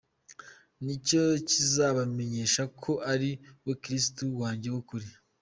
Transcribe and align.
Nicyo 0.83 1.23
kizabamenyesha 1.49 2.63
ko 2.81 2.91
ari 3.13 3.31
we 3.65 3.73
Kristo 3.83 4.21
Yesu 4.27 4.35
nyawe 4.59 4.69
w’ukuri. 4.75 5.07